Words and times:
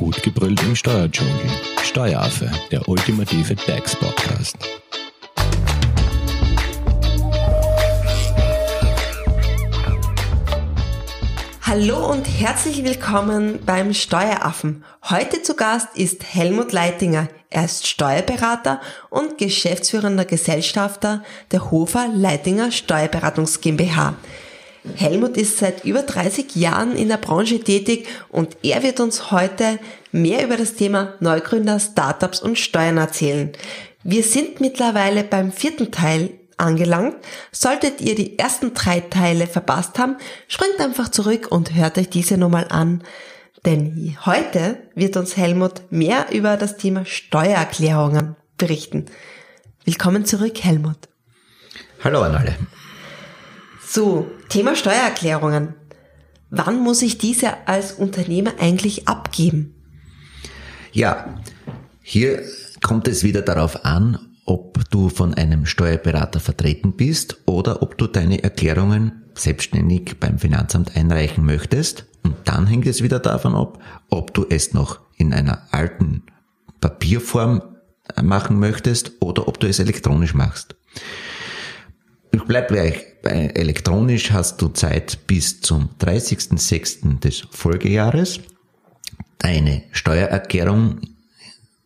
Gut 0.00 0.22
gebrüllt 0.22 0.62
im 0.62 0.74
Steuerdschungel. 0.74 1.34
Steueraffe, 1.82 2.50
der 2.70 2.88
ultimative 2.88 3.54
DAX-Podcast. 3.54 4.56
Hallo 11.60 12.10
und 12.10 12.24
herzlich 12.24 12.82
willkommen 12.82 13.58
beim 13.66 13.92
Steueraffen. 13.92 14.86
Heute 15.10 15.42
zu 15.42 15.54
Gast 15.54 15.94
ist 15.94 16.24
Helmut 16.24 16.72
Leitinger. 16.72 17.28
Er 17.50 17.66
ist 17.66 17.86
Steuerberater 17.86 18.80
und 19.10 19.36
geschäftsführender 19.36 20.24
Gesellschafter 20.24 21.22
der 21.52 21.70
Hofer 21.70 22.08
Leitinger 22.08 22.72
Steuerberatungs 22.72 23.60
GmbH. 23.60 24.14
Helmut 24.96 25.36
ist 25.36 25.58
seit 25.58 25.84
über 25.84 26.02
30 26.02 26.56
Jahren 26.56 26.96
in 26.96 27.08
der 27.08 27.18
Branche 27.18 27.60
tätig 27.60 28.08
und 28.28 28.56
er 28.62 28.82
wird 28.82 29.00
uns 29.00 29.30
heute 29.30 29.78
mehr 30.10 30.44
über 30.44 30.56
das 30.56 30.74
Thema 30.74 31.14
Neugründer, 31.20 31.78
Startups 31.78 32.40
und 32.40 32.58
Steuern 32.58 32.96
erzählen. 32.96 33.52
Wir 34.02 34.22
sind 34.22 34.60
mittlerweile 34.60 35.24
beim 35.24 35.52
vierten 35.52 35.90
Teil 35.90 36.30
angelangt. 36.56 37.16
Solltet 37.52 38.00
ihr 38.00 38.14
die 38.14 38.38
ersten 38.38 38.72
drei 38.72 39.00
Teile 39.00 39.46
verpasst 39.46 39.98
haben, 39.98 40.16
springt 40.48 40.80
einfach 40.80 41.10
zurück 41.10 41.48
und 41.50 41.74
hört 41.74 41.98
euch 41.98 42.08
diese 42.08 42.36
nochmal 42.38 42.66
an. 42.70 43.02
Denn 43.66 44.16
heute 44.24 44.78
wird 44.94 45.16
uns 45.16 45.36
Helmut 45.36 45.82
mehr 45.90 46.26
über 46.32 46.56
das 46.56 46.78
Thema 46.78 47.04
Steuererklärungen 47.04 48.36
berichten. 48.56 49.06
Willkommen 49.84 50.24
zurück, 50.24 50.62
Helmut. 50.62 50.96
Hallo 52.02 52.22
an 52.22 52.36
alle. 52.36 52.56
So, 53.92 54.30
Thema 54.48 54.76
Steuererklärungen. 54.76 55.74
Wann 56.48 56.78
muss 56.78 57.02
ich 57.02 57.18
diese 57.18 57.66
als 57.66 57.90
Unternehmer 57.90 58.52
eigentlich 58.60 59.08
abgeben? 59.08 59.74
Ja, 60.92 61.40
hier 62.00 62.40
kommt 62.80 63.08
es 63.08 63.24
wieder 63.24 63.42
darauf 63.42 63.84
an, 63.84 64.16
ob 64.44 64.88
du 64.90 65.08
von 65.08 65.34
einem 65.34 65.66
Steuerberater 65.66 66.38
vertreten 66.38 66.92
bist 66.92 67.38
oder 67.46 67.82
ob 67.82 67.98
du 67.98 68.06
deine 68.06 68.44
Erklärungen 68.44 69.24
selbstständig 69.34 70.20
beim 70.20 70.38
Finanzamt 70.38 70.96
einreichen 70.96 71.44
möchtest. 71.44 72.06
Und 72.22 72.36
dann 72.44 72.68
hängt 72.68 72.86
es 72.86 73.02
wieder 73.02 73.18
davon 73.18 73.56
ab, 73.56 73.80
ob 74.08 74.32
du 74.34 74.46
es 74.48 74.72
noch 74.72 75.00
in 75.16 75.34
einer 75.34 75.66
alten 75.72 76.22
Papierform 76.80 77.60
machen 78.22 78.60
möchtest 78.60 79.14
oder 79.18 79.48
ob 79.48 79.58
du 79.58 79.66
es 79.66 79.80
elektronisch 79.80 80.34
machst. 80.34 80.76
Ich 82.30 82.44
bleib 82.44 82.68
gleich 82.68 83.09
elektronisch 83.22 84.30
hast 84.30 84.60
du 84.62 84.68
Zeit 84.68 85.26
bis 85.26 85.60
zum 85.60 85.90
30.06. 86.00 87.20
des 87.20 87.42
Folgejahres 87.50 88.40
deine 89.38 89.82
Steuererklärung 89.92 91.00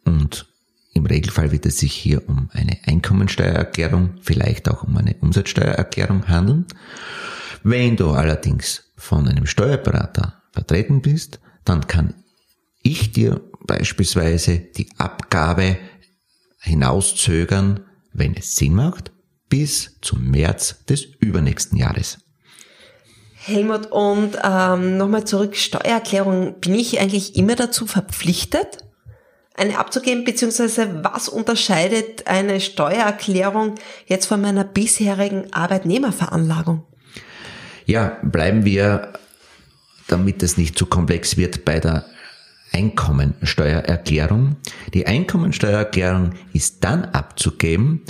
und 0.05 0.47
im 0.93 1.07
Regelfall 1.07 1.51
wird 1.51 1.67
es 1.67 1.79
sich 1.79 1.93
hier 1.93 2.29
um 2.29 2.51
eine 2.53 2.79
Einkommensteuererklärung, 2.85 4.15
vielleicht 4.23 4.69
auch 4.69 4.85
um 4.85 4.97
eine 4.97 5.17
Umsatzsteuererklärung 5.21 6.29
handeln. 6.29 6.67
Wenn 7.62 7.97
du 7.97 8.11
allerdings 8.11 8.85
von 8.97 9.27
einem 9.27 9.47
Steuerberater 9.47 10.43
vertreten 10.53 11.03
bist, 11.03 11.41
dann 11.65 11.87
kann 11.87 12.15
ich 12.83 13.12
dir 13.12 13.41
beispielsweise 13.67 14.59
die 14.59 14.89
Abgabe 14.99 15.79
hinauszögern, 16.61 17.81
wenn 18.12 18.35
es 18.37 18.55
Sinn 18.55 18.75
macht, 18.75 19.11
bis 19.48 19.97
zum 20.00 20.31
März 20.31 20.84
des 20.89 21.05
übernächsten 21.20 21.78
Jahres. 21.78 22.19
Helmut, 23.34 23.87
und 23.92 24.39
ähm, 24.42 24.97
nochmal 24.97 25.25
zurück, 25.25 25.56
Steuererklärung, 25.56 26.61
bin 26.61 26.75
ich 26.75 26.98
eigentlich 26.98 27.37
immer 27.37 27.56
dazu 27.56 27.87
verpflichtet, 27.87 28.78
eine 29.55 29.78
abzugeben, 29.78 30.25
beziehungsweise 30.25 31.05
was 31.05 31.28
unterscheidet 31.28 32.27
eine 32.27 32.60
Steuererklärung 32.60 33.75
jetzt 34.06 34.27
von 34.27 34.41
meiner 34.41 34.65
bisherigen 34.65 35.53
Arbeitnehmerveranlagung? 35.53 36.84
Ja, 37.87 38.19
bleiben 38.22 38.65
wir, 38.65 39.12
damit 40.09 40.43
es 40.43 40.56
nicht 40.56 40.78
zu 40.78 40.87
komplex 40.87 41.37
wird, 41.37 41.65
bei 41.65 41.81
der 41.81 42.06
Einkommensteuererklärung. 42.72 44.56
Die 44.93 45.06
Einkommensteuererklärung 45.06 46.32
ist 46.53 46.82
dann 46.82 47.05
abzugeben, 47.05 48.03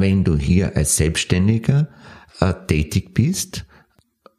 wenn 0.00 0.24
du 0.24 0.36
hier 0.36 0.76
als 0.76 0.96
Selbstständiger 0.96 1.88
äh, 2.40 2.54
tätig 2.66 3.14
bist 3.14 3.66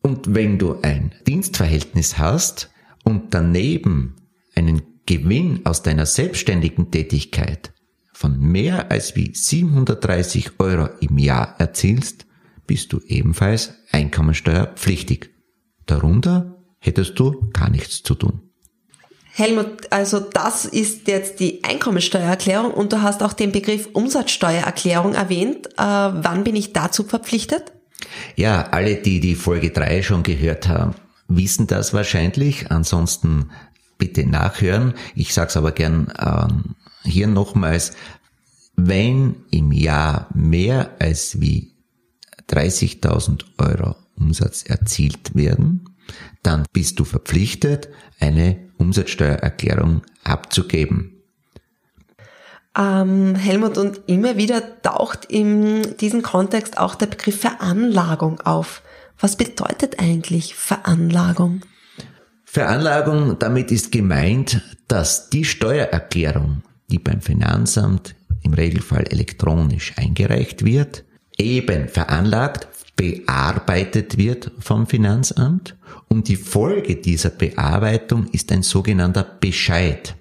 und 0.02 0.34
wenn 0.34 0.58
du 0.58 0.82
ein 0.82 1.14
Dienstverhältnis 1.28 2.18
hast 2.18 2.72
und 3.04 3.34
daneben 3.34 4.16
einen 4.56 4.82
Gewinn 5.06 5.66
aus 5.66 5.84
deiner 5.84 6.06
selbstständigen 6.06 6.92
Tätigkeit 6.92 7.74
von 8.14 8.40
mehr 8.40 8.92
als 8.92 9.16
wie 9.16 9.34
730 9.34 10.60
Euro 10.60 10.90
im 11.00 11.18
Jahr 11.18 11.56
erzielst, 11.60 12.28
bist 12.68 12.94
du 12.94 13.00
ebenfalls 13.08 13.74
einkommensteuerpflichtig. 13.92 15.32
Darunter 15.86 16.64
hättest 16.80 17.20
du 17.20 17.50
gar 17.52 17.70
nichts 17.70 18.04
zu 18.04 18.16
tun. 18.16 18.50
Helmut, 19.34 19.92
also 19.92 20.19
das 20.19 20.66
ist 20.66 21.08
jetzt 21.08 21.40
die 21.40 21.64
Einkommensteuererklärung 21.64 22.72
und 22.72 22.92
du 22.92 23.02
hast 23.02 23.24
auch 23.24 23.34
den 23.34 23.52
Begriff 23.52 23.88
Umsatzsteuererklärung 23.94 25.14
erwähnt. 25.14 25.68
Äh, 25.78 25.84
wann 25.84 26.44
bin 26.44 26.56
ich 26.56 26.74
dazu 26.74 27.03
verpflichtet? 27.03 27.72
Ja, 28.36 28.64
alle, 28.72 28.96
die 28.96 29.19
die 29.19 29.36
Folge 29.36 29.72
3 29.72 30.02
schon 30.03 30.24
gehört 30.24 30.68
haben, 30.68 30.96
wissen 31.28 31.68
das 31.68 31.94
wahrscheinlich. 31.94 32.72
Ansonsten 32.72 33.52
bitte 33.97 34.25
nachhören. 34.25 34.96
Ich 35.16 35.34
sage 35.34 35.50
es 35.50 35.58
aber 35.58 35.72
gern 35.72 36.12
ähm, 36.19 36.75
hier 37.03 37.28
nochmals. 37.28 37.94
Wenn 38.75 39.36
im 39.52 39.72
Jahr 39.72 40.28
mehr 40.34 40.96
als 41.00 41.40
wie 41.40 41.72
30.000 42.50 43.44
Euro 43.59 43.96
Umsatz 44.18 44.63
erzielt 44.63 45.36
werden, 45.36 45.86
dann 46.44 46.66
bist 46.74 47.00
du 47.00 47.06
verpflichtet, 47.06 47.90
eine 48.19 48.71
Umsatzsteuererklärung 48.81 50.02
abzugeben. 50.24 51.22
Ähm, 52.78 53.36
Helmut, 53.36 53.78
und 53.78 54.02
immer 54.08 54.38
wieder 54.38 54.81
taucht 54.81 55.25
in 55.25 55.97
diesem 55.97 56.22
Kontext 56.22 56.78
auch 56.78 56.96
der 56.96 57.08
Begriff 57.08 57.40
Veranlagung 57.40 58.40
auf. 58.42 58.81
Was 59.19 59.36
bedeutet 59.36 60.00
eigentlich 60.00 60.56
Veranlagung? 60.56 61.62
Veranlagung, 62.44 63.38
damit 63.40 63.72
ist 63.72 63.92
gemeint, 63.92 64.62
dass 64.88 65.30
die 65.30 65.46
Steuererklärung, 65.46 66.63
die 66.90 67.00
beim 67.00 67.22
Finanzamt 67.22 68.16
im 68.44 68.53
Regelfall 68.53 69.06
elektronisch 69.09 69.94
eingereicht 69.98 70.66
wird, 70.66 71.03
eben 71.41 71.90
veranlagt, 71.90 72.68
bearbeitet 72.96 74.18
wird 74.18 74.52
vom 74.59 74.85
Finanzamt 74.85 75.75
und 76.07 76.28
die 76.28 76.35
Folge 76.35 76.97
dieser 76.97 77.31
Bearbeitung 77.31 78.28
ist 78.28 78.52
ein 78.52 78.63
sogenannter 78.63 79.24
Bescheid. 79.24 80.16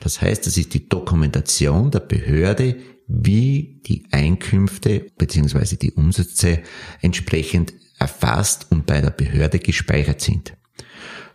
Das 0.00 0.20
heißt, 0.20 0.46
das 0.46 0.56
ist 0.56 0.74
die 0.74 0.88
Dokumentation 0.88 1.90
der 1.90 2.00
Behörde, 2.00 2.76
wie 3.06 3.80
die 3.86 4.06
Einkünfte 4.10 5.06
bzw. 5.18 5.76
die 5.76 5.92
Umsätze 5.92 6.60
entsprechend 7.00 7.74
erfasst 7.98 8.66
und 8.70 8.86
bei 8.86 9.00
der 9.00 9.10
Behörde 9.10 9.58
gespeichert 9.58 10.20
sind. 10.20 10.54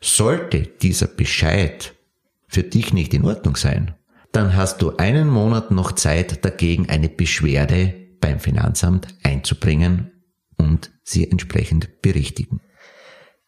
Sollte 0.02 0.62
dieser 0.82 1.08
Bescheid 1.08 1.94
für 2.48 2.64
dich 2.64 2.94
nicht 2.94 3.14
in 3.14 3.24
Ordnung 3.24 3.56
sein, 3.56 3.94
dann 4.32 4.56
hast 4.56 4.82
du 4.82 4.98
einen 4.98 5.28
Monat 5.28 5.72
noch 5.72 5.92
Zeit 5.92 6.44
dagegen 6.44 6.90
eine 6.90 7.10
Beschwerde 7.10 8.07
beim 8.20 8.40
Finanzamt 8.40 9.08
einzubringen 9.24 10.12
und 10.58 10.92
sie 11.04 11.30
entsprechend 11.30 12.02
berichtigen. 12.02 12.62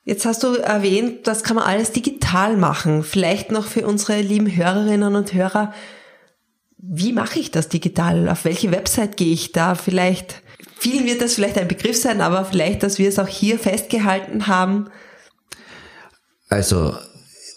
Jetzt 0.03 0.25
hast 0.25 0.43
du 0.43 0.55
erwähnt, 0.55 1.27
das 1.27 1.43
kann 1.43 1.55
man 1.55 1.65
alles 1.65 1.91
digital 1.91 2.57
machen. 2.57 3.03
Vielleicht 3.03 3.51
noch 3.51 3.67
für 3.67 3.85
unsere 3.85 4.21
lieben 4.21 4.53
Hörerinnen 4.55 5.15
und 5.15 5.33
Hörer. 5.33 5.73
Wie 6.77 7.13
mache 7.13 7.39
ich 7.39 7.51
das 7.51 7.69
digital? 7.69 8.29
Auf 8.29 8.45
welche 8.45 8.71
Website 8.71 9.17
gehe 9.17 9.33
ich 9.33 9.51
da? 9.51 9.75
Vielleicht, 9.75 10.41
vielen 10.77 11.05
wird 11.05 11.21
das 11.21 11.35
vielleicht 11.35 11.57
ein 11.57 11.67
Begriff 11.67 11.97
sein, 11.97 12.21
aber 12.21 12.45
vielleicht, 12.45 12.81
dass 12.83 12.97
wir 12.97 13.09
es 13.09 13.19
auch 13.19 13.27
hier 13.27 13.59
festgehalten 13.59 14.47
haben. 14.47 14.89
Also, 16.47 16.95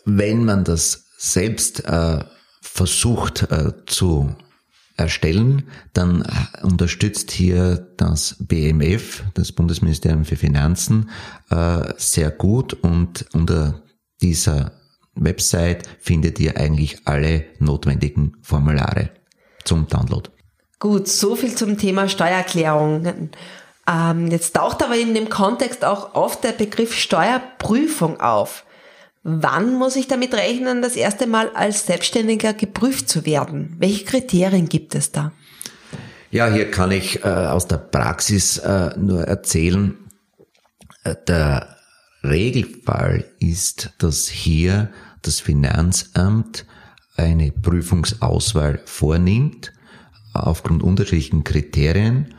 wenn 0.04 0.44
man 0.44 0.64
das 0.64 1.06
selbst 1.16 1.84
äh, 1.86 2.25
versucht 2.60 3.50
äh, 3.50 3.72
zu 3.86 4.34
erstellen, 4.96 5.64
dann 5.92 6.24
unterstützt 6.62 7.30
hier 7.30 7.88
das 7.96 8.36
BMF, 8.40 9.24
das 9.34 9.52
Bundesministerium 9.52 10.24
für 10.24 10.36
Finanzen, 10.36 11.10
äh, 11.50 11.92
sehr 11.96 12.30
gut 12.30 12.74
und 12.74 13.26
unter 13.32 13.82
dieser 14.20 14.72
Website 15.14 15.88
findet 16.00 16.40
ihr 16.40 16.56
eigentlich 16.56 17.00
alle 17.04 17.44
notwendigen 17.58 18.36
Formulare 18.42 19.10
zum 19.64 19.86
Download. 19.86 20.30
Gut, 20.78 21.06
so 21.08 21.36
viel 21.36 21.54
zum 21.54 21.78
Thema 21.78 22.08
Steuererklärung. 22.08 23.30
Ähm, 23.86 24.26
jetzt 24.28 24.54
taucht 24.54 24.82
aber 24.82 24.96
in 24.96 25.14
dem 25.14 25.28
Kontext 25.28 25.84
auch 25.84 26.14
oft 26.14 26.42
der 26.44 26.52
Begriff 26.52 26.94
Steuerprüfung 26.94 28.20
auf. 28.20 28.64
Wann 29.24 29.74
muss 29.74 29.94
ich 29.94 30.08
damit 30.08 30.34
rechnen, 30.34 30.82
das 30.82 30.96
erste 30.96 31.28
Mal 31.28 31.50
als 31.50 31.86
Selbstständiger 31.86 32.54
geprüft 32.54 33.08
zu 33.08 33.24
werden? 33.24 33.76
Welche 33.78 34.04
Kriterien 34.04 34.69
gibt 34.69 34.94
es 34.96 35.12
da? 35.12 35.32
Ja, 36.32 36.50
hier 36.50 36.70
kann 36.70 36.90
ich 36.90 37.24
äh, 37.24 37.28
aus 37.28 37.69
der 37.69 37.76
Praxis 37.76 38.58
äh, 38.58 38.90
nur 38.98 39.22
erzählen, 39.22 39.96
äh, 41.04 41.14
der 41.28 41.76
Regelfall 42.24 43.24
ist, 43.38 43.92
dass 43.98 44.28
hier 44.28 44.90
das 45.22 45.40
Finanzamt 45.40 46.64
eine 47.16 47.52
Prüfungsauswahl 47.52 48.80
vornimmt 48.86 49.72
aufgrund 50.32 50.82
unterschiedlichen 50.82 51.44
Kriterien 51.44 52.34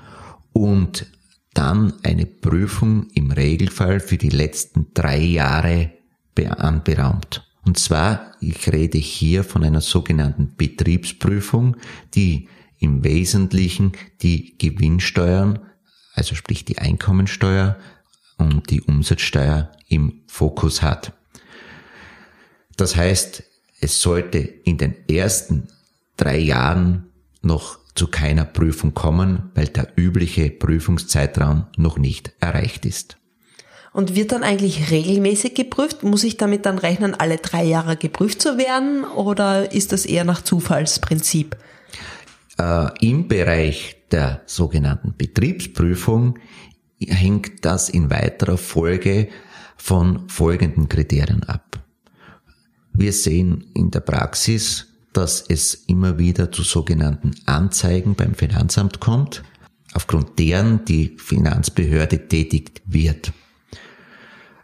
und 0.51 1.05
dann 1.53 1.93
eine 2.03 2.25
Prüfung 2.25 3.07
im 3.13 3.31
Regelfall 3.31 3.99
für 3.99 4.17
die 4.17 4.29
letzten 4.29 4.87
drei 4.93 5.19
Jahre 5.19 5.91
anberaumt. 6.37 7.47
Und 7.65 7.77
zwar, 7.77 8.33
ich 8.41 8.71
rede 8.71 8.97
hier 8.97 9.43
von 9.43 9.63
einer 9.63 9.81
sogenannten 9.81 10.55
Betriebsprüfung, 10.55 11.77
die 12.13 12.49
im 12.79 13.03
Wesentlichen 13.03 13.93
die 14.21 14.57
Gewinnsteuern, 14.57 15.59
also 16.13 16.35
sprich 16.35 16.65
die 16.65 16.77
Einkommensteuer 16.77 17.77
und 18.37 18.69
die 18.69 18.81
Umsatzsteuer 18.81 19.71
im 19.87 20.23
Fokus 20.27 20.81
hat. 20.81 21.13
Das 22.75 22.95
heißt, 22.95 23.43
es 23.79 24.01
sollte 24.01 24.39
in 24.39 24.77
den 24.77 24.95
ersten 25.07 25.67
drei 26.17 26.37
Jahren 26.37 27.09
noch 27.41 27.79
zu 27.95 28.07
keiner 28.07 28.45
Prüfung 28.45 28.93
kommen, 28.93 29.51
weil 29.53 29.67
der 29.67 29.93
übliche 29.95 30.49
Prüfungszeitraum 30.49 31.67
noch 31.77 31.97
nicht 31.97 32.33
erreicht 32.39 32.85
ist. 32.85 33.17
Und 33.93 34.15
wird 34.15 34.31
dann 34.31 34.43
eigentlich 34.43 34.89
regelmäßig 34.89 35.53
geprüft? 35.53 36.03
Muss 36.03 36.23
ich 36.23 36.37
damit 36.37 36.65
dann 36.65 36.79
rechnen, 36.79 37.13
alle 37.13 37.37
drei 37.37 37.63
Jahre 37.63 37.95
geprüft 37.95 38.41
zu 38.41 38.57
werden 38.57 39.03
oder 39.03 39.71
ist 39.71 39.91
das 39.91 40.05
eher 40.05 40.23
nach 40.23 40.41
Zufallsprinzip? 40.41 41.55
Äh, 42.57 42.87
Im 43.01 43.27
Bereich 43.27 43.95
der 44.11 44.41
sogenannten 44.47 45.13
Betriebsprüfung 45.15 46.39
hängt 46.99 47.65
das 47.65 47.89
in 47.89 48.09
weiterer 48.09 48.57
Folge 48.57 49.29
von 49.77 50.27
folgenden 50.27 50.89
Kriterien 50.89 51.43
ab. 51.43 51.79
Wir 52.93 53.11
sehen 53.11 53.65
in 53.73 53.91
der 53.91 54.01
Praxis, 54.01 54.87
dass 55.13 55.41
es 55.41 55.73
immer 55.73 56.17
wieder 56.17 56.51
zu 56.51 56.63
sogenannten 56.63 57.31
Anzeigen 57.45 58.15
beim 58.15 58.33
Finanzamt 58.33 58.99
kommt, 58.99 59.43
aufgrund 59.93 60.39
deren 60.39 60.85
die 60.85 61.15
Finanzbehörde 61.17 62.27
tätigt 62.27 62.81
wird. 62.85 63.31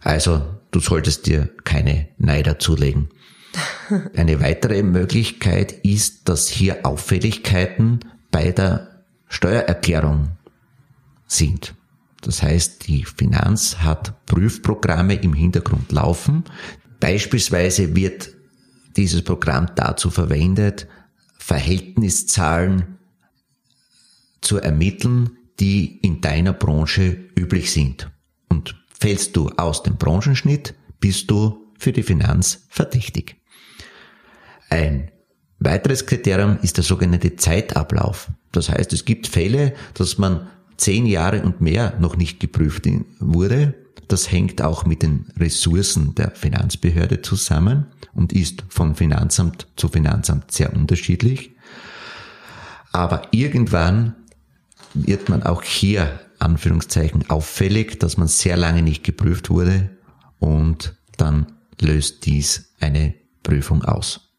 Also 0.01 0.41
du 0.71 0.79
solltest 0.79 1.27
dir 1.27 1.49
keine 1.63 2.09
Neider 2.17 2.59
zulegen. 2.59 3.09
Eine 4.15 4.41
weitere 4.41 4.83
Möglichkeit 4.83 5.71
ist, 5.71 6.29
dass 6.29 6.47
hier 6.47 6.85
Auffälligkeiten 6.85 7.99
bei 8.31 8.51
der 8.51 9.03
Steuererklärung 9.27 10.29
sind. 11.27 11.73
Das 12.21 12.43
heißt, 12.43 12.87
die 12.87 13.05
Finanz 13.05 13.77
hat 13.77 14.25
Prüfprogramme 14.25 15.15
im 15.15 15.33
Hintergrund 15.33 15.91
laufen. 15.91 16.43
Beispielsweise 16.99 17.95
wird 17.95 18.29
dieses 18.97 19.21
Programm 19.21 19.71
dazu 19.75 20.09
verwendet, 20.09 20.87
Verhältniszahlen 21.37 22.97
zu 24.41 24.57
ermitteln, 24.57 25.37
die 25.59 25.99
in 26.01 26.21
deiner 26.21 26.53
Branche 26.53 27.17
üblich 27.37 27.71
sind. 27.71 28.11
Und 28.49 28.75
fällst 28.99 29.35
du 29.35 29.49
aus 29.57 29.83
dem 29.83 29.95
Branchenschnitt, 29.97 30.75
bist 30.99 31.31
du 31.31 31.71
für 31.77 31.93
die 31.93 32.03
Finanz 32.03 32.65
verdächtig. 32.69 33.37
Ein 34.69 35.11
weiteres 35.59 36.05
Kriterium 36.05 36.59
ist 36.61 36.77
der 36.77 36.83
sogenannte 36.83 37.35
Zeitablauf. 37.35 38.29
Das 38.51 38.69
heißt, 38.69 38.93
es 38.93 39.05
gibt 39.05 39.27
Fälle, 39.27 39.73
dass 39.93 40.17
man 40.17 40.47
zehn 40.77 41.05
Jahre 41.05 41.41
und 41.43 41.61
mehr 41.61 41.97
noch 41.99 42.15
nicht 42.15 42.39
geprüft 42.39 42.87
wurde. 43.19 43.73
Das 44.07 44.31
hängt 44.31 44.61
auch 44.61 44.85
mit 44.85 45.03
den 45.03 45.27
Ressourcen 45.37 46.15
der 46.15 46.31
Finanzbehörde 46.31 47.21
zusammen 47.21 47.87
und 48.13 48.33
ist 48.33 48.63
von 48.69 48.95
Finanzamt 48.95 49.67
zu 49.75 49.87
Finanzamt 49.87 50.51
sehr 50.51 50.73
unterschiedlich. 50.73 51.51
Aber 52.91 53.21
irgendwann 53.31 54.15
wird 54.93 55.29
man 55.29 55.43
auch 55.43 55.61
hier 55.61 56.19
Anführungszeichen 56.39 57.29
auffällig, 57.29 57.99
dass 57.99 58.17
man 58.17 58.27
sehr 58.27 58.57
lange 58.57 58.81
nicht 58.81 59.03
geprüft 59.03 59.49
wurde 59.49 59.89
und 60.39 60.95
dann 61.17 61.53
löst 61.79 62.25
dies 62.25 62.73
eine 62.79 63.13
Prüfung 63.43 63.83
aus. 63.83 64.29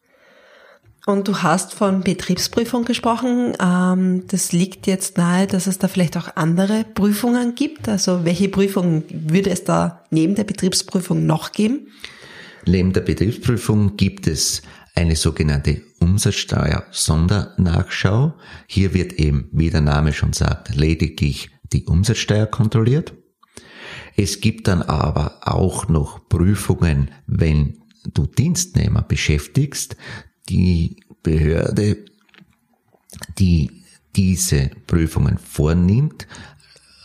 Und 1.06 1.28
du 1.28 1.38
hast 1.38 1.72
von 1.74 2.02
Betriebsprüfung 2.02 2.84
gesprochen. 2.84 3.54
Ähm, 3.60 4.24
das 4.28 4.52
liegt 4.52 4.86
jetzt 4.86 5.16
nahe, 5.16 5.46
dass 5.46 5.66
es 5.66 5.78
da 5.78 5.88
vielleicht 5.88 6.16
auch 6.16 6.36
andere 6.36 6.84
Prüfungen 6.84 7.54
gibt. 7.54 7.88
Also 7.88 8.24
welche 8.24 8.48
Prüfungen 8.48 9.04
würde 9.10 9.50
es 9.50 9.64
da 9.64 10.04
neben 10.10 10.34
der 10.34 10.44
Betriebsprüfung 10.44 11.26
noch 11.26 11.52
geben? 11.52 11.88
Neben 12.66 12.92
der 12.92 13.00
Betriebsprüfung 13.00 13.96
gibt 13.96 14.26
es 14.26 14.60
eine 14.94 15.16
sogenannte 15.16 15.80
Umsatzsteuer-Sondernachschau. 16.00 18.34
Hier 18.66 18.92
wird 18.92 19.14
eben, 19.14 19.48
wie 19.52 19.70
der 19.70 19.80
Name 19.80 20.12
schon 20.12 20.34
sagt, 20.34 20.76
lediglich 20.76 21.50
die 21.72 21.84
Umsatzsteuer 21.84 22.46
kontrolliert. 22.46 23.14
Es 24.16 24.40
gibt 24.40 24.68
dann 24.68 24.82
aber 24.82 25.38
auch 25.42 25.88
noch 25.88 26.28
Prüfungen, 26.28 27.10
wenn 27.26 27.78
du 28.12 28.26
Dienstnehmer 28.26 29.02
beschäftigst, 29.02 29.96
die 30.48 30.96
Behörde, 31.22 32.04
die 33.38 33.82
diese 34.16 34.70
Prüfungen 34.86 35.38
vornimmt, 35.38 36.26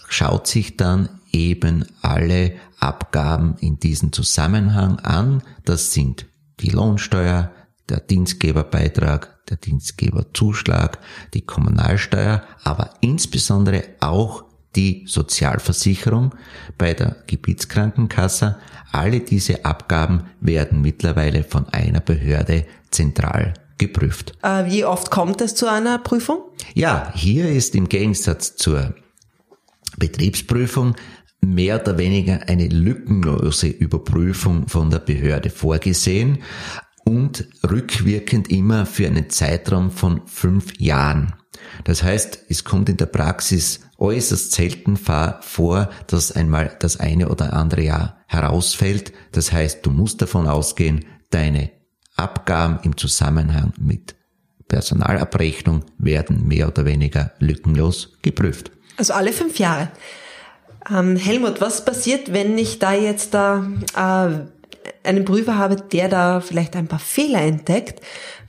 schaut 0.09 0.47
sich 0.47 0.77
dann 0.77 1.09
eben 1.31 1.85
alle 2.01 2.53
Abgaben 2.79 3.55
in 3.59 3.79
diesem 3.79 4.11
Zusammenhang 4.11 4.99
an. 4.99 5.43
Das 5.65 5.93
sind 5.93 6.27
die 6.59 6.69
Lohnsteuer, 6.69 7.51
der 7.89 7.99
Dienstgeberbeitrag, 7.99 9.45
der 9.47 9.57
Dienstgeberzuschlag, 9.57 10.99
die 11.33 11.41
Kommunalsteuer, 11.41 12.43
aber 12.63 12.95
insbesondere 13.01 13.83
auch 13.99 14.44
die 14.75 15.03
Sozialversicherung 15.07 16.35
bei 16.77 16.93
der 16.93 17.17
Gebietskrankenkasse. 17.27 18.57
Alle 18.91 19.19
diese 19.19 19.65
Abgaben 19.65 20.23
werden 20.39 20.81
mittlerweile 20.81 21.43
von 21.43 21.67
einer 21.69 21.99
Behörde 21.99 22.65
zentral 22.91 23.53
geprüft. 23.77 24.33
Äh, 24.41 24.65
wie 24.65 24.85
oft 24.85 25.11
kommt 25.11 25.41
es 25.41 25.55
zu 25.55 25.69
einer 25.69 25.97
Prüfung? 25.97 26.39
Ja, 26.73 27.11
hier 27.13 27.49
ist 27.49 27.75
im 27.75 27.89
Gegensatz 27.89 28.55
zur 28.55 28.95
Betriebsprüfung 29.97 30.95
mehr 31.41 31.81
oder 31.81 31.97
weniger 31.97 32.47
eine 32.47 32.67
lückenlose 32.67 33.67
Überprüfung 33.67 34.67
von 34.67 34.89
der 34.89 34.99
Behörde 34.99 35.49
vorgesehen 35.49 36.39
und 37.03 37.47
rückwirkend 37.69 38.49
immer 38.49 38.85
für 38.85 39.07
einen 39.07 39.29
Zeitraum 39.29 39.91
von 39.91 40.21
fünf 40.25 40.79
Jahren. 40.79 41.33
Das 41.83 42.03
heißt, 42.03 42.45
es 42.49 42.63
kommt 42.63 42.89
in 42.89 42.97
der 42.97 43.05
Praxis 43.05 43.81
äußerst 43.97 44.51
selten 44.51 44.97
vor, 44.97 45.89
dass 46.07 46.31
einmal 46.31 46.75
das 46.79 46.99
eine 46.99 47.29
oder 47.29 47.53
andere 47.53 47.81
Jahr 47.81 48.17
herausfällt. 48.27 49.13
Das 49.31 49.51
heißt, 49.51 49.85
du 49.85 49.91
musst 49.91 50.21
davon 50.21 50.47
ausgehen, 50.47 51.05
deine 51.29 51.71
Abgaben 52.15 52.79
im 52.83 52.97
Zusammenhang 52.97 53.73
mit 53.77 54.15
Personalabrechnung 54.67 55.83
werden 55.97 56.47
mehr 56.47 56.67
oder 56.67 56.85
weniger 56.85 57.31
lückenlos 57.39 58.17
geprüft. 58.21 58.71
Also 58.97 59.13
alle 59.13 59.33
fünf 59.33 59.59
Jahre. 59.59 59.91
Ähm, 60.89 61.17
Helmut, 61.17 61.61
was 61.61 61.85
passiert, 61.85 62.33
wenn 62.33 62.57
ich 62.57 62.79
da 62.79 62.93
jetzt 62.93 63.33
da 63.33 63.65
äh, 63.95 65.07
einen 65.07 65.25
Prüfer 65.25 65.57
habe, 65.57 65.75
der 65.77 66.09
da 66.09 66.41
vielleicht 66.41 66.75
ein 66.75 66.87
paar 66.87 66.99
Fehler 66.99 67.41
entdeckt? 67.41 68.01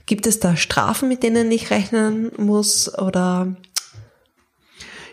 Gibt 0.05 0.25
es 0.25 0.39
da 0.39 0.55
Strafen, 0.55 1.09
mit 1.09 1.23
denen 1.23 1.51
ich 1.51 1.69
rechnen 1.69 2.31
muss 2.37 2.97
oder? 2.97 3.55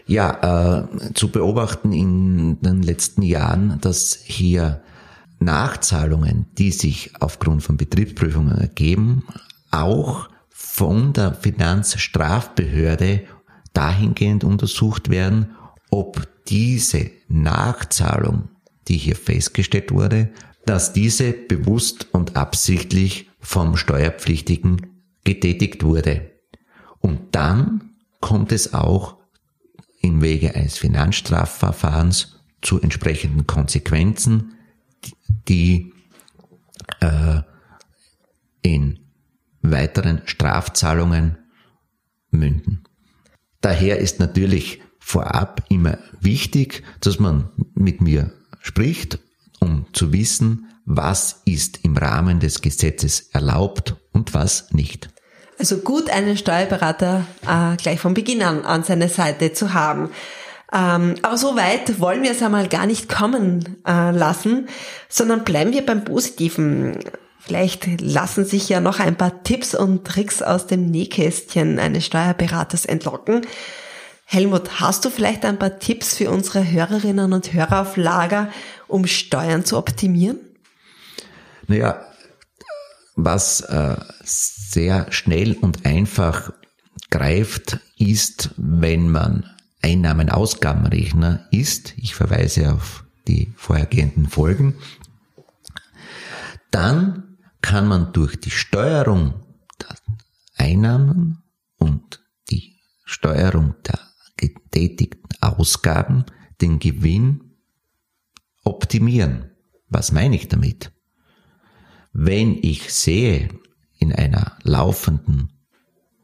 Ja, 0.07 0.83
äh, 0.83 1.13
zu 1.15 1.31
beobachten 1.31 1.93
in 1.93 2.61
den 2.61 2.83
letzten 2.83 3.23
Jahren, 3.23 3.79
dass 3.81 4.19
hier 4.23 4.83
Nachzahlungen, 5.39 6.47
die 6.59 6.73
sich 6.73 7.13
aufgrund 7.21 7.63
von 7.63 7.77
Betriebsprüfungen 7.77 8.59
ergeben, 8.59 9.25
auch 9.71 10.29
von 10.51 11.13
der 11.13 11.35
Finanzstrafbehörde 11.35 13.25
dahingehend 13.73 14.45
untersucht 14.45 15.09
werden, 15.11 15.55
ob 15.91 16.27
diese 16.49 17.11
Nachzahlung, 17.29 18.49
die 18.89 18.97
hier 18.97 19.17
festgestellt 19.17 19.91
wurde, 19.91 20.31
dass 20.67 20.93
diese 20.93 21.33
bewusst 21.33 22.09
und 22.13 22.37
absichtlich 22.37 23.31
vom 23.41 23.77
Steuerpflichtigen 23.77 24.87
getätigt 25.25 25.85
wurde. 25.85 26.31
Und 27.01 27.21
dann 27.35 27.91
kommt 28.21 28.53
es 28.53 28.73
auch 28.75 29.17
im 30.05 30.23
Wege 30.23 30.55
eines 30.55 30.79
Finanzstrafverfahrens 30.79 32.41
zu 32.63 32.81
entsprechenden 32.81 33.47
Konsequenzen, 33.47 34.55
die 35.49 35.93
äh, 37.01 37.41
in 38.63 39.01
weiteren 39.63 40.23
Strafzahlungen 40.27 41.39
münden. 42.31 42.85
Daher 43.61 43.99
ist 43.99 44.21
natürlich 44.21 44.83
vorab 44.99 45.65
immer 45.69 45.99
wichtig, 46.21 46.83
dass 47.01 47.19
man 47.19 47.51
mit 47.75 48.01
mir 48.01 48.33
spricht, 48.61 49.19
um 49.61 49.87
zu 49.93 50.13
wissen, 50.13 50.69
was 50.85 51.43
ist 51.47 51.83
im 51.83 51.97
Rahmen 51.97 52.41
des 52.41 52.61
Gesetzes 52.61 53.31
erlaubt 53.33 53.97
und 54.13 54.35
was 54.35 54.71
nicht. 54.73 55.14
Also 55.59 55.79
gut, 55.79 56.11
einen 56.11 56.37
Steuerberater 56.37 57.27
äh, 57.47 57.77
gleich 57.77 58.01
von 58.01 58.15
Beginn 58.15 58.43
an 58.43 58.65
an 58.65 58.83
seiner 58.83 59.09
Seite 59.09 59.53
zu 59.53 59.73
haben. 59.73 60.11
Ähm, 60.73 61.15
aber 61.23 61.39
so 61.39 61.55
weit 61.55 62.01
wollen 62.01 62.23
wir 62.25 62.33
es 62.33 62.43
einmal 62.43 62.69
gar 62.69 62.87
nicht 62.87 63.09
kommen 63.09 63.77
äh, 63.87 64.11
lassen, 64.11 64.69
sondern 65.09 65.45
bleiben 65.45 65.73
wir 65.73 65.87
beim 65.87 66.05
Positiven. 66.05 66.99
Vielleicht 67.39 68.01
lassen 68.01 68.45
sich 68.45 68.69
ja 68.69 68.81
noch 68.81 68.99
ein 68.99 69.17
paar 69.17 69.45
Tipps 69.45 69.75
und 69.75 70.05
Tricks 70.05 70.43
aus 70.43 70.67
dem 70.67 70.91
Nähkästchen 70.91 71.79
eines 71.79 72.07
Steuerberaters 72.07 72.87
entlocken. 72.87 73.47
Helmut, 74.25 74.81
hast 74.81 75.05
du 75.05 75.11
vielleicht 75.11 75.45
ein 75.45 75.59
paar 75.59 75.79
Tipps 75.79 76.17
für 76.17 76.31
unsere 76.31 76.69
Hörerinnen 76.69 77.33
und 77.33 77.53
Hörer 77.53 77.83
auf 77.83 77.97
Lager, 77.97 78.49
um 78.89 79.07
Steuern 79.07 79.65
zu 79.65 79.77
optimieren? 79.77 80.41
Naja, 81.69 82.01
was 83.17 83.61
äh, 83.61 83.97
sehr 84.75 85.11
schnell 85.13 85.55
und 85.55 85.87
einfach 85.87 86.53
greift, 87.11 87.79
ist, 87.97 88.51
wenn 88.57 89.09
man 89.09 89.49
Einnahmen-Ausgabenrechner 89.83 91.47
ist, 91.53 91.95
ich 91.97 92.15
verweise 92.15 92.73
auf 92.73 93.05
die 93.29 93.53
vorhergehenden 93.57 94.27
Folgen, 94.27 94.75
dann 96.71 97.39
kann 97.61 97.87
man 97.87 98.13
durch 98.13 98.39
die 98.41 98.51
Steuerung 98.51 99.35
der 99.81 99.97
Einnahmen 100.57 101.43
und 101.79 102.21
die 102.51 102.75
Steuerung 103.05 103.77
der 103.87 104.01
getätigten 104.37 105.41
Ausgaben 105.41 106.25
den 106.61 106.81
Gewinn 106.81 107.53
optimieren. 108.65 109.51
Was 109.89 110.11
meine 110.11 110.35
ich 110.35 110.49
damit? 110.49 110.91
Wenn 112.13 112.59
ich 112.61 112.93
sehe 112.93 113.49
in 114.05 114.13
einer 114.13 114.53
laufenden 114.63 115.49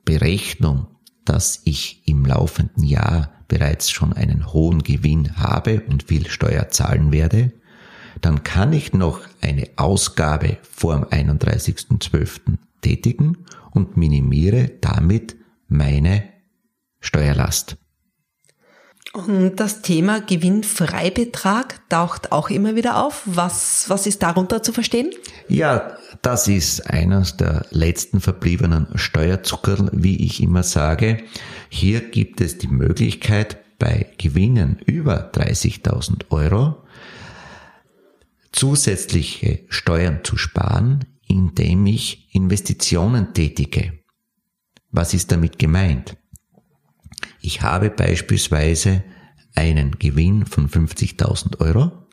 Berechnung, 0.04 0.86
dass 1.24 1.62
ich 1.64 2.02
im 2.06 2.26
laufenden 2.26 2.84
Jahr 2.84 3.32
bereits 3.48 3.90
schon 3.90 4.12
einen 4.12 4.52
hohen 4.52 4.82
Gewinn 4.82 5.38
habe 5.38 5.80
und 5.88 6.02
viel 6.04 6.28
Steuer 6.28 6.68
zahlen 6.68 7.10
werde, 7.10 7.52
dann 8.20 8.44
kann 8.44 8.74
ich 8.74 8.92
noch 8.92 9.20
eine 9.40 9.66
Ausgabe 9.76 10.58
vor 10.62 10.94
dem 10.94 11.04
31.12. 11.04 12.58
tätigen 12.82 13.46
und 13.70 13.96
minimiere 13.96 14.72
damit 14.82 15.36
meine 15.68 16.24
Steuerlast. 17.00 17.78
Und 19.12 19.56
das 19.56 19.82
Thema 19.82 20.20
Gewinnfreibetrag 20.20 21.88
taucht 21.88 22.30
auch 22.30 22.48
immer 22.48 22.76
wieder 22.76 23.04
auf. 23.04 23.22
Was, 23.24 23.86
was 23.88 24.06
ist 24.06 24.22
darunter 24.22 24.62
zu 24.62 24.72
verstehen? 24.72 25.10
Ja, 25.48 25.96
das 26.22 26.46
ist 26.46 26.88
eines 26.88 27.36
der 27.36 27.66
letzten 27.70 28.20
verbliebenen 28.20 28.86
Steuerzuckerl, 28.94 29.90
wie 29.92 30.24
ich 30.24 30.40
immer 30.42 30.62
sage. 30.62 31.24
Hier 31.68 32.00
gibt 32.00 32.40
es 32.40 32.58
die 32.58 32.68
Möglichkeit, 32.68 33.58
bei 33.80 34.12
Gewinnen 34.18 34.78
über 34.84 35.32
30.000 35.32 36.30
Euro 36.30 36.84
zusätzliche 38.52 39.64
Steuern 39.68 40.20
zu 40.22 40.36
sparen, 40.36 41.04
indem 41.26 41.86
ich 41.86 42.28
Investitionen 42.34 43.32
tätige. 43.32 44.00
Was 44.90 45.14
ist 45.14 45.32
damit 45.32 45.58
gemeint? 45.58 46.16
Ich 47.40 47.62
habe 47.62 47.90
beispielsweise 47.90 49.02
einen 49.54 49.98
Gewinn 49.98 50.46
von 50.46 50.68
50.000 50.68 51.60
Euro. 51.60 52.06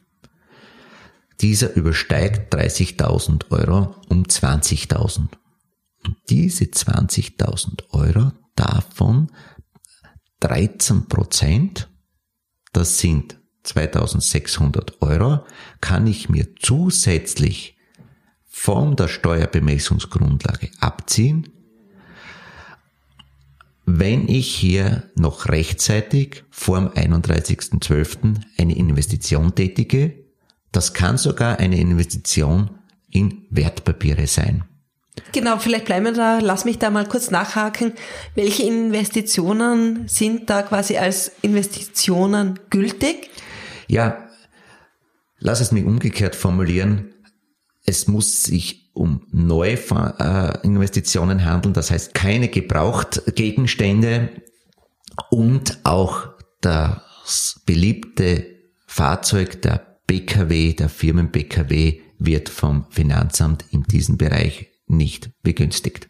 Dieser 1.41 1.75
übersteigt 1.75 2.53
30.000 2.53 3.51
Euro 3.51 3.95
um 4.09 4.23
20.000. 4.23 5.27
Und 6.05 6.17
diese 6.29 6.65
20.000 6.65 7.83
Euro 7.91 8.31
davon 8.55 9.31
13 10.39 11.07
Prozent, 11.07 11.89
das 12.73 12.99
sind 12.99 13.39
2600 13.63 15.01
Euro, 15.01 15.45
kann 15.81 16.07
ich 16.07 16.29
mir 16.29 16.55
zusätzlich 16.55 17.77
von 18.45 18.95
der 18.95 19.07
Steuerbemessungsgrundlage 19.07 20.71
abziehen 20.79 21.56
wenn 23.89 24.27
ich 24.27 24.53
hier 24.53 25.03
noch 25.15 25.47
rechtzeitig 25.47 26.43
vor 26.49 26.77
dem 26.77 26.89
31.12. 26.89 28.35
eine 28.59 28.75
Investition 28.75 29.55
tätige, 29.55 30.25
das 30.73 30.93
kann 30.93 31.17
sogar 31.17 31.59
eine 31.59 31.79
Investition 31.79 32.71
in 33.09 33.45
Wertpapiere 33.49 34.27
sein. 34.27 34.65
Genau, 35.31 35.57
vielleicht 35.57 35.85
bleiben 35.85 36.03
wir 36.03 36.11
da, 36.11 36.39
lass 36.39 36.65
mich 36.65 36.79
da 36.79 36.89
mal 36.89 37.07
kurz 37.07 37.31
nachhaken. 37.31 37.93
Welche 38.35 38.63
Investitionen 38.63 40.05
sind 40.09 40.49
da 40.49 40.63
quasi 40.63 40.97
als 40.97 41.31
Investitionen 41.41 42.59
gültig? 42.69 43.29
Ja, 43.87 44.27
lass 45.39 45.61
es 45.61 45.71
mich 45.71 45.85
umgekehrt 45.85 46.35
formulieren. 46.35 47.13
Es 47.85 48.09
muss 48.09 48.43
sich 48.43 48.86
um 48.97 49.25
Neuinvestitionen 49.31 51.45
handeln, 51.45 51.73
das 51.73 51.91
heißt 51.91 52.13
keine 52.13 52.49
Gebrauchtgegenstände 52.49 54.29
und 55.29 55.79
auch 55.83 56.27
das 56.61 57.61
beliebte 57.65 58.45
Fahrzeug 58.85 59.61
der 59.61 59.99
BKW, 60.07 60.73
der 60.73 60.89
Firmen 60.89 61.31
BKW 61.31 62.01
wird 62.19 62.49
vom 62.49 62.85
Finanzamt 62.89 63.63
in 63.71 63.83
diesem 63.83 64.17
Bereich 64.17 64.67
nicht 64.87 65.29
begünstigt. 65.43 66.07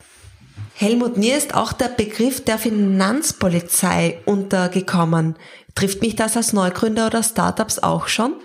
Helmut, 0.75 1.17
mir 1.17 1.37
ist 1.37 1.53
auch 1.55 1.73
der 1.73 1.89
Begriff 1.89 2.43
der 2.43 2.59
Finanzpolizei 2.59 4.19
untergekommen. 4.25 5.35
Trifft 5.73 6.01
mich 6.01 6.15
das 6.15 6.37
als 6.37 6.53
Neugründer 6.53 7.07
oder 7.07 7.23
Startups 7.23 7.79
auch 7.79 8.07
schon? 8.07 8.35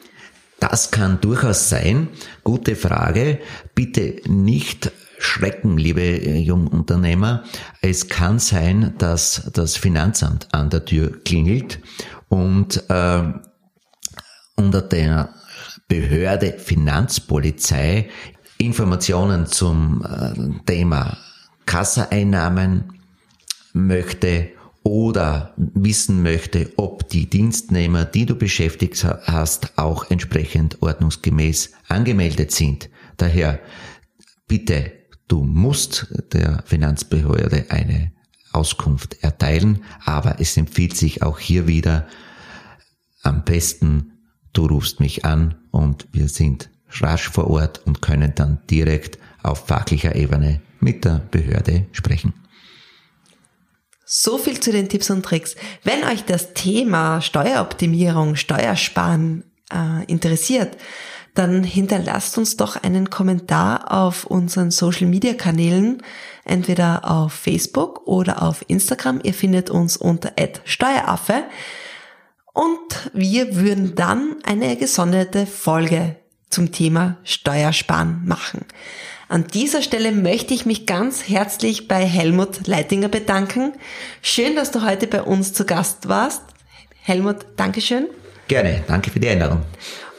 Das 0.62 0.92
kann 0.92 1.20
durchaus 1.20 1.68
sein. 1.68 2.06
Gute 2.44 2.76
Frage. 2.76 3.40
Bitte 3.74 4.20
nicht 4.28 4.92
schrecken, 5.18 5.76
liebe 5.76 6.02
äh, 6.02 6.38
Jungunternehmer. 6.38 7.42
Es 7.80 8.08
kann 8.08 8.38
sein, 8.38 8.94
dass 8.98 9.50
das 9.52 9.76
Finanzamt 9.76 10.46
an 10.52 10.70
der 10.70 10.84
Tür 10.84 11.20
klingelt 11.24 11.80
und 12.28 12.88
äh, 12.88 13.22
unter 14.54 14.82
der 14.82 15.30
Behörde 15.88 16.52
Finanzpolizei 16.58 18.08
Informationen 18.56 19.46
zum 19.46 20.04
äh, 20.04 20.64
Thema 20.64 21.18
Kassaeinnahmen 21.66 23.00
möchte 23.72 24.50
oder 24.84 25.54
wissen 25.56 26.22
möchte, 26.22 26.72
ob 26.76 27.08
die 27.08 27.28
Dienstnehmer, 27.28 28.04
die 28.04 28.26
du 28.26 28.34
beschäftigt 28.34 29.04
hast, 29.04 29.78
auch 29.78 30.10
entsprechend 30.10 30.82
ordnungsgemäß 30.82 31.72
angemeldet 31.88 32.52
sind. 32.52 32.90
Daher 33.16 33.60
bitte, 34.48 34.92
du 35.28 35.44
musst 35.44 36.08
der 36.32 36.62
Finanzbehörde 36.66 37.66
eine 37.68 38.12
Auskunft 38.52 39.22
erteilen, 39.22 39.82
aber 40.04 40.40
es 40.40 40.56
empfiehlt 40.56 40.96
sich 40.96 41.22
auch 41.22 41.38
hier 41.38 41.66
wieder 41.66 42.06
am 43.22 43.44
besten, 43.44 44.12
du 44.52 44.66
rufst 44.66 45.00
mich 45.00 45.24
an 45.24 45.54
und 45.70 46.08
wir 46.12 46.28
sind 46.28 46.70
rasch 47.00 47.28
vor 47.28 47.48
Ort 47.48 47.86
und 47.86 48.02
können 48.02 48.32
dann 48.34 48.58
direkt 48.68 49.18
auf 49.42 49.66
fachlicher 49.66 50.14
Ebene 50.14 50.60
mit 50.80 51.04
der 51.04 51.22
Behörde 51.30 51.86
sprechen. 51.92 52.34
So 54.14 54.36
viel 54.36 54.60
zu 54.60 54.72
den 54.72 54.90
Tipps 54.90 55.08
und 55.08 55.24
Tricks. 55.24 55.56
Wenn 55.84 56.04
euch 56.04 56.26
das 56.26 56.52
Thema 56.52 57.22
Steueroptimierung, 57.22 58.36
Steuersparen 58.36 59.42
äh, 59.72 60.04
interessiert, 60.04 60.76
dann 61.34 61.64
hinterlasst 61.64 62.36
uns 62.36 62.58
doch 62.58 62.76
einen 62.76 63.08
Kommentar 63.08 63.90
auf 63.90 64.26
unseren 64.26 64.70
Social 64.70 65.06
Media 65.06 65.32
Kanälen, 65.32 66.02
entweder 66.44 67.10
auf 67.10 67.32
Facebook 67.32 68.06
oder 68.06 68.42
auf 68.42 68.62
Instagram. 68.68 69.20
Ihr 69.22 69.32
findet 69.32 69.70
uns 69.70 69.96
unter 69.96 70.32
@steueraffe 70.66 71.44
und 72.52 73.10
wir 73.14 73.56
würden 73.56 73.94
dann 73.94 74.36
eine 74.44 74.76
gesonderte 74.76 75.46
Folge 75.46 76.16
zum 76.50 76.70
Thema 76.70 77.16
Steuersparen 77.24 78.26
machen. 78.26 78.66
An 79.28 79.46
dieser 79.46 79.82
Stelle 79.82 80.12
möchte 80.12 80.54
ich 80.54 80.66
mich 80.66 80.86
ganz 80.86 81.28
herzlich 81.28 81.88
bei 81.88 82.04
Helmut 82.04 82.66
Leitinger 82.66 83.08
bedanken. 83.08 83.72
Schön, 84.20 84.56
dass 84.56 84.70
du 84.70 84.84
heute 84.84 85.06
bei 85.06 85.22
uns 85.22 85.52
zu 85.52 85.64
Gast 85.64 86.08
warst. 86.08 86.42
Helmut, 87.00 87.36
Dankeschön. 87.56 88.08
Gerne, 88.48 88.84
danke 88.86 89.10
für 89.10 89.20
die 89.20 89.28
Einladung. 89.28 89.62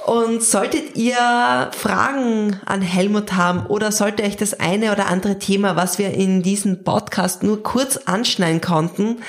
Und 0.05 0.43
solltet 0.43 0.97
ihr 0.97 1.71
Fragen 1.71 2.59
an 2.65 2.81
Helmut 2.81 3.33
haben 3.33 3.67
oder 3.67 3.91
sollte 3.91 4.23
euch 4.23 4.35
das 4.35 4.59
eine 4.59 4.91
oder 4.91 5.07
andere 5.07 5.39
Thema, 5.39 5.75
was 5.77 5.97
wir 5.97 6.11
in 6.11 6.43
diesem 6.43 6.83
Podcast 6.83 7.43
nur 7.43 7.63
kurz 7.63 7.97
anschneiden 7.97 8.59
konnten, 8.59 9.19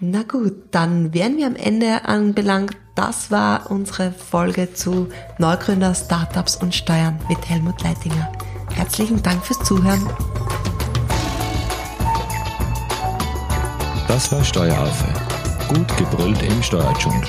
Na 0.00 0.22
gut, 0.22 0.54
dann 0.70 1.12
wären 1.14 1.36
wir 1.36 1.46
am 1.46 1.56
Ende 1.56 2.04
anbelangt. 2.04 2.76
Das 2.94 3.30
war 3.30 3.70
unsere 3.70 4.12
Folge 4.12 4.72
zu 4.72 5.08
Neugründer, 5.38 5.94
Startups 5.94 6.56
und 6.56 6.74
Steuern 6.74 7.18
mit 7.28 7.48
Helmut 7.48 7.82
Leitinger. 7.82 8.32
Herzlichen 8.72 9.22
Dank 9.22 9.44
fürs 9.44 9.60
Zuhören. 9.60 10.08
Das 14.08 14.32
war 14.32 14.44
Steueraffe. 14.44 15.06
Gut 15.68 15.96
gebrüllt 15.96 16.42
im 16.42 16.62
Steuerdschungel. 16.62 17.28